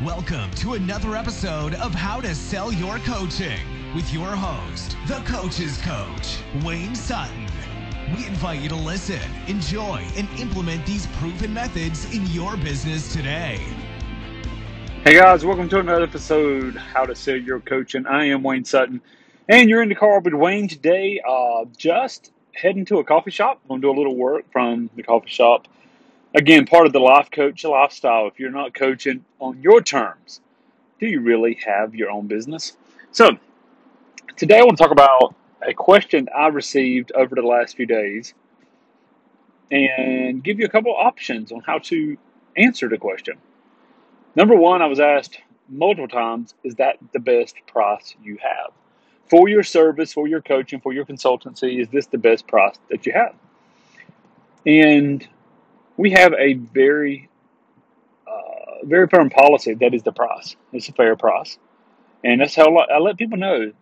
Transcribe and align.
Welcome 0.00 0.50
to 0.52 0.72
another 0.72 1.14
episode 1.14 1.74
of 1.74 1.94
How 1.94 2.20
to 2.22 2.34
Sell 2.34 2.72
Your 2.72 2.98
Coaching 3.00 3.60
with 3.94 4.12
your 4.12 4.26
host, 4.26 4.96
the 5.06 5.20
Coach's 5.20 5.80
Coach, 5.82 6.38
Wayne 6.64 6.96
Sutton. 6.96 7.46
We 8.16 8.26
invite 8.26 8.62
you 8.62 8.68
to 8.70 8.74
listen, 8.74 9.20
enjoy, 9.46 10.04
and 10.16 10.28
implement 10.40 10.84
these 10.86 11.06
proven 11.18 11.54
methods 11.54 12.12
in 12.12 12.26
your 12.28 12.56
business 12.56 13.12
today. 13.12 13.60
Hey 15.04 15.14
guys, 15.14 15.44
welcome 15.44 15.68
to 15.68 15.78
another 15.78 16.02
episode 16.02 16.74
How 16.74 17.04
to 17.04 17.14
Sell 17.14 17.36
Your 17.36 17.60
Coaching. 17.60 18.04
I 18.06 18.24
am 18.24 18.42
Wayne 18.42 18.64
Sutton, 18.64 19.00
and 19.48 19.70
you're 19.70 19.82
in 19.82 19.88
the 19.88 19.94
car 19.94 20.18
with 20.18 20.34
Wayne 20.34 20.66
today. 20.66 21.20
Uh, 21.28 21.66
just 21.76 22.32
heading 22.54 22.84
to 22.86 22.98
a 22.98 23.04
coffee 23.04 23.30
shop. 23.30 23.60
I'm 23.64 23.68
gonna 23.68 23.82
do 23.82 23.90
a 23.90 23.96
little 23.96 24.16
work 24.16 24.50
from 24.50 24.90
the 24.96 25.04
coffee 25.04 25.30
shop. 25.30 25.68
Again, 26.34 26.64
part 26.64 26.86
of 26.86 26.94
the 26.94 26.98
life 26.98 27.30
coach 27.30 27.62
lifestyle. 27.62 28.26
If 28.26 28.40
you're 28.40 28.50
not 28.50 28.72
coaching 28.72 29.24
on 29.38 29.60
your 29.60 29.82
terms, 29.82 30.40
do 30.98 31.06
you 31.06 31.20
really 31.20 31.58
have 31.66 31.94
your 31.94 32.10
own 32.10 32.26
business? 32.26 32.76
So 33.10 33.28
today 34.36 34.58
I 34.58 34.62
want 34.62 34.78
to 34.78 34.82
talk 34.82 34.92
about 34.92 35.34
a 35.60 35.74
question 35.74 36.28
I 36.34 36.46
received 36.46 37.12
over 37.12 37.34
the 37.34 37.42
last 37.42 37.76
few 37.76 37.84
days 37.84 38.32
and 39.70 40.42
give 40.42 40.58
you 40.58 40.64
a 40.64 40.70
couple 40.70 40.94
options 40.96 41.52
on 41.52 41.60
how 41.60 41.78
to 41.80 42.16
answer 42.56 42.88
the 42.88 42.96
question. 42.98 43.36
Number 44.34 44.56
one, 44.56 44.80
I 44.80 44.86
was 44.86 45.00
asked 45.00 45.38
multiple 45.68 46.08
times, 46.08 46.54
is 46.64 46.76
that 46.76 46.96
the 47.12 47.20
best 47.20 47.56
price 47.66 48.14
you 48.22 48.38
have? 48.42 48.72
For 49.28 49.48
your 49.48 49.62
service, 49.62 50.14
for 50.14 50.26
your 50.26 50.40
coaching, 50.40 50.80
for 50.80 50.94
your 50.94 51.04
consultancy, 51.04 51.80
is 51.80 51.88
this 51.88 52.06
the 52.06 52.18
best 52.18 52.46
price 52.46 52.76
that 52.88 53.04
you 53.04 53.12
have? 53.12 53.34
And 54.66 55.26
we 55.96 56.10
have 56.12 56.32
a 56.34 56.54
very, 56.54 57.28
uh, 58.26 58.84
very 58.84 59.08
firm 59.08 59.30
policy 59.30 59.74
that 59.74 59.94
is 59.94 60.02
the 60.02 60.12
price. 60.12 60.56
It's 60.72 60.88
a 60.88 60.92
fair 60.92 61.16
price. 61.16 61.58
And 62.24 62.40
that's 62.40 62.54
how 62.54 62.76
I 62.76 62.98
let 62.98 63.16
people 63.16 63.38
know 63.38 63.72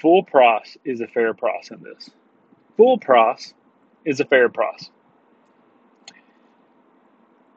full 0.00 0.22
price 0.22 0.76
is 0.84 1.00
a 1.00 1.06
fair 1.06 1.34
price 1.34 1.70
in 1.70 1.82
this. 1.82 2.10
Full 2.76 2.98
price 2.98 3.54
is 4.04 4.20
a 4.20 4.24
fair 4.24 4.48
price. 4.48 4.90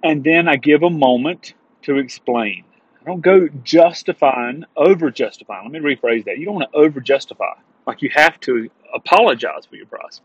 And 0.04 0.24
then 0.24 0.48
I 0.48 0.56
give 0.56 0.84
a 0.84 0.90
moment 0.90 1.56
to 1.84 1.98
explain. 1.98 2.64
I 3.02 3.06
don't 3.06 3.22
go 3.22 3.48
justifying, 3.64 4.66
over 4.76 5.10
justifying. 5.10 5.72
Let 5.72 5.82
me 5.82 5.96
rephrase 5.96 6.26
that. 6.26 6.38
You 6.38 6.46
don't 6.46 6.56
want 6.56 6.72
to 6.72 6.78
over 6.78 7.00
justify. 7.00 7.54
Like 7.86 8.02
you 8.02 8.10
have 8.14 8.40
to 8.42 8.70
apologize 8.94 9.66
for 9.66 9.76
your 9.76 9.88
price. 9.88 10.22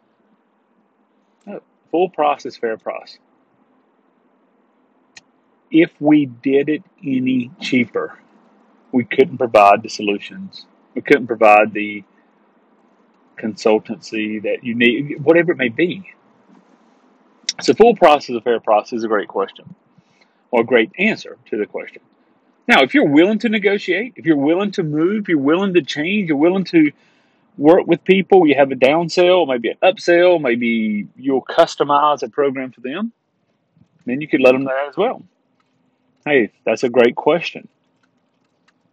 No, 1.47 1.63
full 1.91 2.11
price 2.11 2.45
is 2.45 2.57
fair 2.57 2.77
price. 2.77 3.19
If 5.73 5.91
we 6.01 6.27
did 6.27 6.69
it 6.69 6.85
any 7.03 7.51
cheaper, 7.61 8.19
we 8.93 9.05
couldn't 9.05 9.39
provide 9.39 9.83
the 9.83 9.89
solutions. 9.89 10.67
We 10.95 11.01
couldn't 11.01 11.27
provide 11.27 11.73
the 11.73 12.05
consultancy 13.39 14.43
that 14.43 14.63
you 14.63 14.75
need, 14.75 15.25
whatever 15.25 15.53
it 15.53 15.59
may 15.59 15.71
be. 15.71 16.13
So, 17.63 17.73
full 17.73 17.97
price 17.97 18.29
is 18.29 18.37
a 18.37 18.41
fair 18.43 18.61
price 18.61 18.93
is 18.93 19.03
a 19.03 19.09
great 19.09 19.29
question 19.29 19.75
or 20.51 20.61
a 20.61 20.65
great 20.65 20.91
answer 20.99 21.39
to 21.51 21.57
the 21.57 21.67
question. 21.67 22.03
Now, 22.69 22.83
if 22.83 22.95
you're 22.95 23.09
willing 23.09 23.39
to 23.41 23.49
negotiate, 23.49 24.13
if 24.17 24.27
you're 24.27 24.37
willing 24.37 24.73
to 24.73 24.83
move, 24.83 25.29
you're 25.29 25.39
willing 25.39 25.75
to 25.75 25.83
change, 25.83 26.29
you're 26.29 26.37
willing 26.37 26.65
to 26.65 26.93
work 27.57 27.87
with 27.87 28.05
people, 28.05 28.47
you 28.47 28.55
have 28.55 28.71
a 28.71 28.77
downsell, 28.77 29.49
maybe 29.49 29.71
an 29.71 29.79
upsell, 29.83 30.41
maybe 30.41 31.09
you'll 31.17 31.43
customize 31.43 32.23
a 32.23 32.29
program 32.29 32.71
for 32.71 32.81
them, 32.81 33.13
then 34.07 34.21
you 34.21 34.29
could 34.29 34.41
let 34.41 34.53
them 34.53 34.65
know 34.65 34.71
that 34.71 34.89
as 34.89 34.97
well. 34.97 35.23
Hey, 36.25 36.53
that's 36.65 36.85
a 36.85 36.89
great 36.89 37.17
question. 37.17 37.69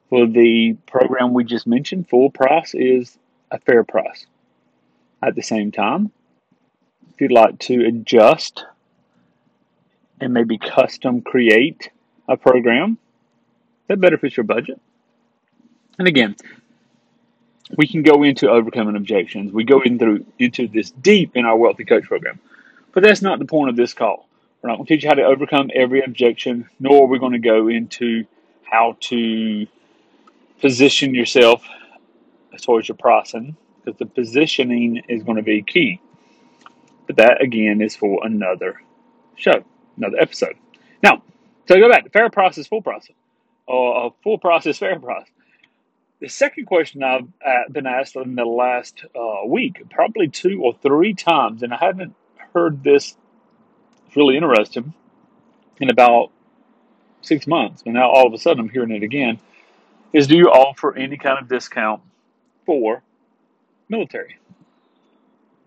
For 0.09 0.25
the 0.25 0.75
program 0.87 1.33
we 1.33 1.43
just 1.43 1.67
mentioned, 1.67 2.09
full 2.09 2.31
price 2.31 2.73
is 2.73 3.17
a 3.51 3.59
fair 3.59 3.83
price. 3.83 4.25
At 5.21 5.35
the 5.35 5.43
same 5.43 5.71
time, 5.71 6.11
if 7.13 7.21
you'd 7.21 7.31
like 7.31 7.59
to 7.59 7.85
adjust 7.85 8.65
and 10.19 10.33
maybe 10.33 10.57
custom 10.57 11.21
create 11.21 11.91
a 12.27 12.37
program 12.37 12.97
that 13.87 13.99
better 13.99 14.17
fits 14.17 14.37
your 14.37 14.43
budget. 14.45 14.79
And 15.97 16.07
again, 16.07 16.35
we 17.75 17.87
can 17.87 18.03
go 18.03 18.23
into 18.23 18.49
overcoming 18.49 18.95
objections. 18.95 19.51
We 19.51 19.63
go 19.63 19.81
into 19.81 20.25
into 20.37 20.67
this 20.67 20.91
deep 20.91 21.35
in 21.35 21.45
our 21.45 21.57
wealthy 21.57 21.85
coach 21.85 22.05
program. 22.05 22.39
But 22.93 23.03
that's 23.03 23.21
not 23.21 23.39
the 23.39 23.45
point 23.45 23.69
of 23.69 23.75
this 23.75 23.93
call. 23.93 24.28
We're 24.61 24.69
not 24.69 24.77
going 24.77 24.87
to 24.87 24.93
teach 24.93 25.03
you 25.03 25.09
how 25.09 25.15
to 25.15 25.23
overcome 25.23 25.69
every 25.73 26.01
objection, 26.01 26.69
nor 26.79 27.03
are 27.03 27.07
we 27.07 27.19
going 27.19 27.31
to 27.31 27.39
go 27.39 27.69
into 27.69 28.25
how 28.63 28.97
to 28.99 29.67
position 30.59 31.15
yourself 31.15 31.63
as 32.53 32.65
far 32.65 32.79
as 32.79 32.87
your 32.87 32.97
pricing, 32.97 33.55
because 33.77 33.97
the 33.97 34.05
positioning 34.05 35.01
is 35.07 35.23
going 35.23 35.37
to 35.37 35.43
be 35.43 35.61
key. 35.61 36.01
But 37.07 37.15
that 37.17 37.41
again 37.41 37.81
is 37.81 37.95
for 37.95 38.25
another 38.25 38.81
show 39.35 39.63
another 39.97 40.19
episode. 40.19 40.55
Now, 41.01 41.23
so 41.67 41.79
go 41.79 41.89
back. 41.89 42.11
Fair 42.11 42.29
price 42.29 42.57
is 42.57 42.67
full 42.67 42.81
price, 42.81 43.09
or 43.65 44.07
uh, 44.07 44.09
full 44.23 44.37
price 44.37 44.65
is 44.65 44.77
fair 44.77 44.99
price. 44.99 45.27
The 46.19 46.27
second 46.27 46.65
question 46.65 47.01
I've 47.01 47.27
uh, 47.45 47.69
been 47.71 47.87
asked 47.87 48.17
in 48.17 48.35
the 48.35 48.43
last 48.45 49.05
uh, 49.15 49.45
week, 49.47 49.81
probably 49.89 50.27
two 50.27 50.61
or 50.63 50.73
three 50.73 51.13
times, 51.13 51.63
and 51.63 51.73
I 51.73 51.77
haven't 51.77 52.13
heard 52.53 52.83
this. 52.83 53.15
Really 54.15 54.35
interesting. 54.35 54.93
In 55.79 55.89
about 55.89 56.31
six 57.21 57.47
months, 57.47 57.83
and 57.85 57.93
now 57.93 58.09
all 58.09 58.27
of 58.27 58.33
a 58.33 58.37
sudden 58.37 58.61
I'm 58.61 58.69
hearing 58.69 58.91
it 58.91 59.03
again. 59.03 59.39
Is 60.11 60.27
do 60.27 60.35
you 60.35 60.47
offer 60.47 60.95
any 60.95 61.17
kind 61.17 61.39
of 61.39 61.47
discount 61.47 62.01
for 62.65 63.03
military? 63.87 64.37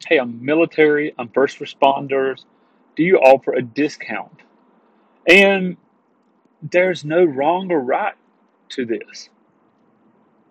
Hey, 0.07 0.19
I'm 0.19 0.45
military. 0.45 1.15
I'm 1.19 1.29
first 1.29 1.61
responders 1.61 2.45
do 2.97 3.03
you 3.03 3.19
offer 3.19 3.53
a 3.53 3.63
discount? 3.63 4.43
And 5.29 5.77
there's 6.63 7.05
no 7.05 7.25
wrong 7.25 7.71
or 7.71 7.81
right 7.81 8.15
to 8.71 8.85
this. 8.85 9.29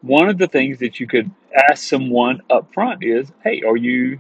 One 0.02 0.29
of 0.29 0.38
the 0.38 0.47
things 0.47 0.79
that 0.79 1.00
you 1.00 1.08
could 1.08 1.29
ask 1.69 1.84
someone 1.84 2.41
up 2.50 2.73
front 2.73 3.03
is, 3.03 3.31
hey, 3.44 3.62
are 3.66 3.78
you 3.78 4.19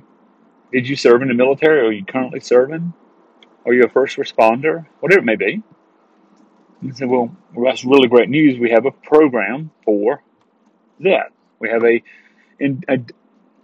did 0.71 0.87
you 0.87 0.95
serve 0.95 1.21
in 1.21 1.27
the 1.27 1.33
military? 1.33 1.81
Are 1.81 1.91
you 1.91 2.05
currently 2.05 2.39
serving? 2.39 2.93
Are 3.65 3.73
you 3.73 3.83
a 3.83 3.89
first 3.89 4.17
responder? 4.17 4.85
Whatever 4.99 5.19
it 5.19 5.25
may 5.25 5.35
be. 5.35 5.61
And 6.81 6.97
say, 6.97 7.05
well, 7.05 7.35
that's 7.63 7.85
really 7.85 8.07
great 8.07 8.29
news. 8.29 8.59
We 8.59 8.71
have 8.71 8.85
a 8.85 8.91
program 8.91 9.71
for 9.85 10.23
that. 10.99 11.31
We 11.59 11.69
have 11.69 11.83
a, 11.83 12.01
a, 12.59 12.99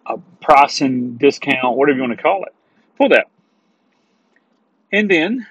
a 0.06 0.18
pricing 0.40 1.18
discount, 1.18 1.76
whatever 1.78 1.98
you 1.98 2.04
want 2.04 2.16
to 2.16 2.22
call 2.22 2.44
it, 2.44 2.54
for 2.96 3.10
that. 3.10 3.28
And 4.92 5.10
then 5.10 5.48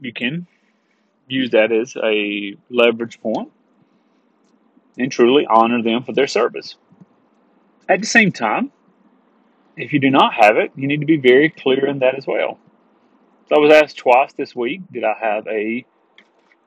you 0.00 0.12
can 0.12 0.46
use 1.28 1.50
that 1.50 1.72
as 1.72 1.96
a 1.96 2.56
leverage 2.70 3.20
point 3.20 3.50
and 4.96 5.10
truly 5.10 5.46
honor 5.46 5.82
them 5.82 6.04
for 6.04 6.12
their 6.12 6.28
service. 6.28 6.76
At 7.88 8.00
the 8.00 8.06
same 8.06 8.32
time, 8.32 8.72
if 9.76 9.92
you 9.92 9.98
do 9.98 10.10
not 10.10 10.34
have 10.34 10.56
it, 10.56 10.72
you 10.76 10.86
need 10.86 11.00
to 11.00 11.06
be 11.06 11.18
very 11.18 11.50
clear 11.50 11.86
in 11.86 11.98
that 11.98 12.16
as 12.16 12.26
well. 12.26 12.58
I 13.52 13.58
was 13.58 13.72
asked 13.72 13.98
twice 13.98 14.32
this 14.32 14.56
week, 14.56 14.82
did 14.92 15.04
I 15.04 15.14
have 15.18 15.46
a 15.46 15.84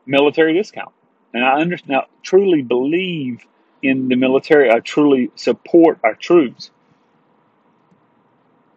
military 0.05 0.53
discount? 0.53 0.93
And 1.33 1.43
I 1.43 1.59
understand, 1.59 1.89
now, 1.89 2.05
truly 2.23 2.61
believe 2.61 3.45
in 3.83 4.07
the 4.07 4.15
military. 4.15 4.71
I 4.71 4.79
truly 4.79 5.31
support 5.35 5.99
our 6.03 6.15
troops. 6.15 6.71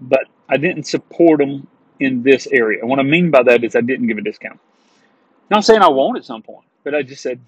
But 0.00 0.24
I 0.48 0.56
didn't 0.56 0.84
support 0.84 1.38
them 1.38 1.68
in 2.00 2.22
this 2.22 2.46
area. 2.48 2.80
And 2.80 2.90
what 2.90 2.98
I 2.98 3.04
mean 3.04 3.30
by 3.30 3.44
that 3.44 3.62
is 3.64 3.76
I 3.76 3.80
didn't 3.80 4.08
give 4.08 4.18
a 4.18 4.22
discount. 4.22 4.58
Not 5.50 5.64
saying 5.64 5.82
I 5.82 5.88
won't 5.88 6.18
at 6.18 6.24
some 6.24 6.42
point, 6.42 6.66
but 6.82 6.94
I 6.94 7.02
just 7.02 7.22
said, 7.22 7.40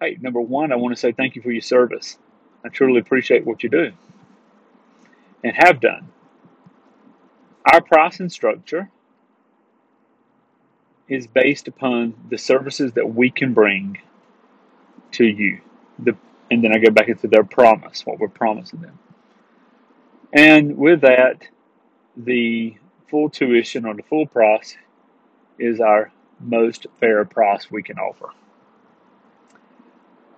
hey, 0.00 0.18
number 0.20 0.40
one, 0.40 0.72
I 0.72 0.76
want 0.76 0.94
to 0.94 1.00
say 1.00 1.12
thank 1.12 1.36
you 1.36 1.42
for 1.42 1.50
your 1.50 1.62
service. 1.62 2.18
I 2.64 2.68
truly 2.68 3.00
appreciate 3.00 3.46
what 3.46 3.62
you 3.62 3.68
do 3.68 3.92
and 5.42 5.54
have 5.56 5.80
done. 5.80 6.08
Our 7.72 7.80
pricing 7.80 8.28
structure 8.28 8.90
is 11.08 11.26
based 11.26 11.68
upon 11.68 12.14
the 12.30 12.38
services 12.38 12.92
that 12.92 13.14
we 13.14 13.30
can 13.30 13.54
bring 13.54 13.98
to 15.12 15.24
you. 15.24 15.60
The, 15.98 16.16
and 16.50 16.62
then 16.62 16.72
I 16.72 16.78
go 16.78 16.90
back 16.90 17.08
into 17.08 17.28
their 17.28 17.44
promise, 17.44 18.04
what 18.04 18.18
we're 18.18 18.28
promising 18.28 18.80
them. 18.80 18.98
And 20.32 20.76
with 20.76 21.00
that, 21.00 21.48
the 22.16 22.76
full 23.08 23.30
tuition 23.30 23.86
or 23.86 23.94
the 23.94 24.02
full 24.02 24.26
price 24.26 24.76
is 25.58 25.80
our 25.80 26.12
most 26.40 26.86
fair 27.00 27.24
price 27.24 27.70
we 27.70 27.82
can 27.82 27.98
offer. 27.98 28.28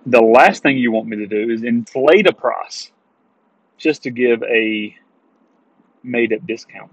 The 0.05 0.21
last 0.21 0.63
thing 0.63 0.77
you 0.77 0.91
want 0.91 1.07
me 1.07 1.17
to 1.17 1.27
do 1.27 1.51
is 1.51 1.63
inflate 1.63 2.27
a 2.27 2.33
price 2.33 2.91
just 3.77 4.03
to 4.03 4.09
give 4.09 4.41
a 4.43 4.95
made 6.03 6.33
up 6.33 6.45
discount. 6.47 6.91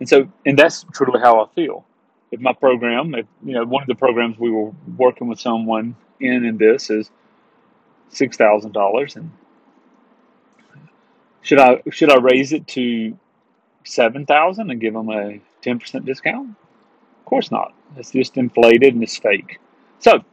And 0.00 0.08
so, 0.08 0.28
and 0.46 0.58
that's 0.58 0.86
truly 0.92 1.20
how 1.20 1.44
I 1.44 1.48
feel. 1.54 1.84
If 2.30 2.40
my 2.40 2.52
program, 2.52 3.14
if, 3.14 3.26
you 3.44 3.54
know, 3.54 3.64
one 3.64 3.82
of 3.82 3.88
the 3.88 3.94
programs 3.94 4.38
we 4.38 4.50
were 4.50 4.72
working 4.96 5.28
with 5.28 5.40
someone 5.40 5.96
in 6.20 6.44
in 6.44 6.58
this 6.58 6.90
is 6.90 7.10
six 8.10 8.36
thousand 8.36 8.72
dollars, 8.72 9.16
and 9.16 9.30
should 11.42 11.58
I 11.58 11.82
should 11.90 12.10
I 12.10 12.18
raise 12.18 12.52
it 12.52 12.66
to 12.68 13.16
seven 13.84 14.26
thousand 14.26 14.70
and 14.70 14.80
give 14.80 14.94
them 14.94 15.08
a 15.08 15.40
ten 15.62 15.78
percent 15.78 16.04
discount? 16.04 16.50
Of 16.50 17.24
course 17.24 17.50
not. 17.50 17.74
It's 17.96 18.10
just 18.10 18.36
inflated 18.36 18.94
and 18.94 19.02
it's 19.02 19.16
fake. 19.16 19.58
So 19.98 20.24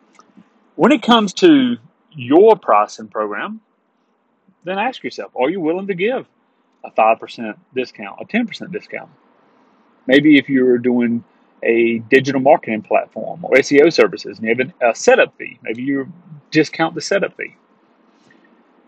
when 0.76 0.92
it 0.92 1.02
comes 1.02 1.34
to 1.36 1.78
your 2.12 2.56
pricing 2.56 3.08
program, 3.08 3.62
then 4.64 4.80
ask 4.80 5.04
yourself: 5.04 5.32
Are 5.36 5.50
you 5.50 5.62
willing 5.62 5.88
to 5.88 5.96
give 5.96 6.28
a 6.84 6.92
five 6.92 7.20
percent 7.20 7.58
discount, 7.74 8.20
a 8.22 8.26
ten 8.26 8.48
percent 8.48 8.72
discount? 8.72 9.10
Maybe 10.08 10.38
if 10.38 10.50
you're 10.50 10.78
doing 10.78 11.24
a 11.66 12.00
digital 12.10 12.40
marketing 12.40 12.84
platform 12.84 13.44
or 13.44 13.52
SEO 13.56 13.92
services 13.92 14.38
and 14.38 14.48
you 14.48 14.56
have 14.56 14.94
a 14.94 14.96
setup 14.96 15.36
fee, 15.38 15.60
maybe 15.64 15.82
you 15.84 16.12
discount 16.52 16.96
the 16.96 17.02
setup 17.02 17.36
fee. 17.36 17.56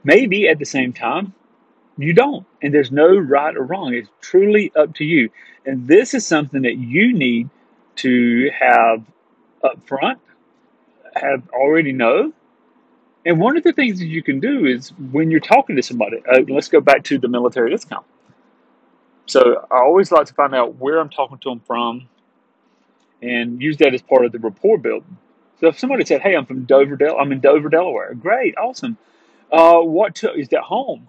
Maybe 0.03 0.47
at 0.47 0.59
the 0.59 0.65
same 0.65 0.93
time, 0.93 1.33
you 1.97 2.13
don't. 2.13 2.45
And 2.61 2.73
there's 2.73 2.91
no 2.91 3.17
right 3.17 3.55
or 3.55 3.63
wrong. 3.63 3.93
It's 3.93 4.09
truly 4.21 4.71
up 4.75 4.93
to 4.95 5.03
you. 5.03 5.29
And 5.65 5.87
this 5.87 6.13
is 6.13 6.25
something 6.25 6.61
that 6.61 6.77
you 6.77 7.13
need 7.13 7.49
to 7.97 8.51
have 8.57 9.03
up 9.63 9.85
front, 9.87 10.19
have 11.15 11.49
already 11.49 11.91
know. 11.91 12.31
And 13.25 13.39
one 13.39 13.57
of 13.57 13.63
the 13.63 13.73
things 13.73 13.99
that 13.99 14.05
you 14.05 14.23
can 14.23 14.39
do 14.39 14.65
is 14.65 14.89
when 15.11 15.31
you're 15.31 15.39
talking 15.39 15.75
to 15.75 15.81
somebody, 15.81 16.21
uh, 16.31 16.41
let's 16.47 16.69
go 16.69 16.79
back 16.79 17.03
to 17.05 17.17
the 17.17 17.27
military 17.27 17.71
discount. 17.71 18.05
So 19.25 19.65
I 19.69 19.79
always 19.79 20.11
like 20.11 20.27
to 20.27 20.33
find 20.33 20.55
out 20.55 20.75
where 20.75 20.99
I'm 20.99 21.09
talking 21.09 21.37
to 21.39 21.49
them 21.49 21.59
from 21.59 22.07
and 23.21 23.61
use 23.61 23.77
that 23.77 23.93
as 23.93 24.01
part 24.01 24.25
of 24.25 24.31
the 24.31 24.39
rapport 24.39 24.77
building. 24.77 25.17
So 25.59 25.67
if 25.67 25.79
somebody 25.79 26.05
said, 26.05 26.21
"Hey, 26.21 26.35
I'm 26.35 26.45
from 26.45 26.65
Dover, 26.65 26.95
Del- 26.95 27.17
I'm 27.17 27.31
in 27.31 27.39
Dover, 27.39 27.69
Delaware," 27.69 28.13
great, 28.13 28.55
awesome. 28.57 28.97
Uh, 29.51 29.79
what 29.79 30.15
took 30.15 30.37
is 30.37 30.49
that 30.49 30.63
home? 30.63 31.07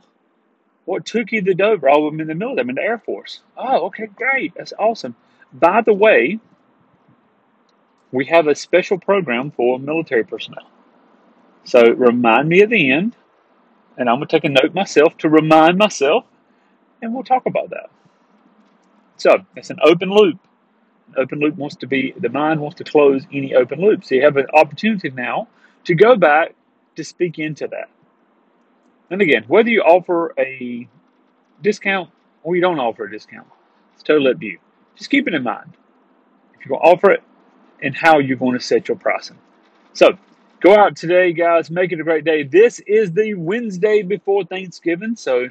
What 0.85 1.05
took 1.05 1.33
you 1.33 1.43
to 1.43 1.55
Dover? 1.55 1.89
Oh, 1.91 2.07
I'm 2.07 2.21
in 2.21 2.29
the 2.29 2.35
military. 2.35 2.63
I'm 2.63 2.69
in 2.71 2.75
the 2.77 2.83
Air 2.83 2.99
Force. 2.99 3.41
Oh, 3.57 3.87
okay, 3.87 4.07
great. 4.07 4.55
That's 4.55 4.73
awesome. 4.79 5.17
By 5.53 5.83
the 5.83 5.93
way, 5.93 6.41
we 8.11 8.25
have 8.27 8.47
a 8.47 8.55
special 8.55 8.99
program 8.99 9.51
for 9.51 9.79
military 9.79 10.25
personnel. 10.25 10.67
So 11.65 11.93
remind 11.93 12.49
me 12.49 12.63
at 12.63 12.71
the 12.71 12.91
end, 12.91 13.17
and 13.99 14.09
I'm 14.09 14.21
to 14.21 14.27
take 14.27 14.45
a 14.45 14.49
note 14.49 14.73
myself 14.73 15.17
to 15.19 15.29
remind 15.29 15.77
myself, 15.77 16.25
and 17.03 17.13
we'll 17.13 17.25
talk 17.25 17.45
about 17.45 17.69
that. 17.71 17.91
So 19.19 19.45
it's 19.57 19.69
an 19.69 19.79
open 19.83 20.11
loop. 20.11 20.39
Open 21.17 21.41
loop 21.41 21.57
wants 21.57 21.77
to 21.77 21.87
be, 21.87 22.13
the 22.17 22.29
mind 22.29 22.61
wants 22.61 22.77
to 22.79 22.85
close 22.85 23.25
any 23.33 23.55
open 23.55 23.81
loop. 23.81 24.05
So 24.05 24.15
you 24.15 24.23
have 24.23 24.37
an 24.37 24.47
opportunity 24.53 25.11
now 25.11 25.49
to 25.85 25.95
go 25.95 26.17
back 26.17 26.55
to 26.97 27.05
speak 27.05 27.39
into 27.39 27.67
that. 27.69 27.89
And 29.11 29.23
again, 29.23 29.45
whether 29.49 29.71
you 29.71 29.81
offer 29.81 30.35
a 30.39 30.87
discount 31.63 32.11
or 32.43 32.57
you 32.57 32.63
don't 32.63 32.79
offer 32.79 33.05
a 33.05 33.11
discount, 33.11 33.49
it's 33.95 34.03
totally 34.03 34.33
up 34.33 34.41
to 34.41 34.47
you. 34.47 34.59
Just 34.97 35.11
keep 35.11 35.27
it 35.27 35.35
in 35.35 35.43
mind. 35.43 35.75
If 36.55 36.67
you're 36.67 36.79
going 36.79 36.83
to 36.83 36.97
offer 36.97 37.11
it 37.13 37.23
and 37.83 37.97
how 37.97 38.19
you're 38.19 38.37
going 38.37 38.59
to 38.59 38.65
set 38.65 38.89
your 38.89 38.97
pricing. 38.97 39.39
So 39.95 40.19
go 40.61 40.77
out 40.77 40.97
today, 40.97 41.33
guys. 41.33 41.71
Make 41.71 41.93
it 41.93 42.01
a 42.01 42.05
great 42.05 42.25
day. 42.25 42.43
This 42.43 42.81
is 42.81 43.13
the 43.13 43.35
Wednesday 43.35 44.03
before 44.03 44.45
Thanksgiving. 44.45 45.17
So 45.17 45.49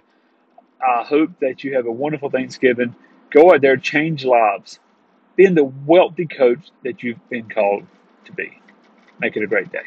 I 0.81 1.03
hope 1.03 1.31
that 1.39 1.63
you 1.63 1.75
have 1.75 1.85
a 1.85 1.91
wonderful 1.91 2.29
Thanksgiving. 2.29 2.95
Go 3.31 3.53
out 3.53 3.61
there, 3.61 3.77
change 3.77 4.23
lives. 4.23 4.79
Being 5.37 5.55
the 5.55 5.63
wealthy 5.63 6.27
coach 6.27 6.71
that 6.83 7.01
you've 7.03 7.29
been 7.29 7.49
called 7.49 7.87
to 8.25 8.33
be. 8.33 8.61
Make 9.19 9.37
it 9.37 9.43
a 9.43 9.47
great 9.47 9.71
day. 9.71 9.79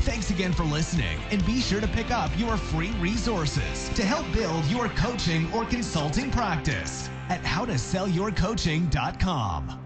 Thanks 0.00 0.30
again 0.30 0.52
for 0.52 0.64
listening, 0.64 1.18
and 1.30 1.44
be 1.46 1.60
sure 1.60 1.80
to 1.80 1.88
pick 1.88 2.10
up 2.10 2.30
your 2.36 2.56
free 2.56 2.90
resources 3.00 3.88
to 3.90 4.04
help 4.04 4.26
build 4.32 4.64
your 4.66 4.88
coaching 4.90 5.52
or 5.52 5.64
consulting 5.64 6.30
practice 6.30 7.08
at 7.28 7.42
howtosellyourcoaching.com. 7.42 9.81